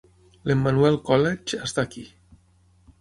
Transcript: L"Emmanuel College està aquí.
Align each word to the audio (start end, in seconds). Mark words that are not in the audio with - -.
L"Emmanuel 0.47 0.97
College 1.09 1.61
està 1.67 1.85
aquí. 1.87 2.07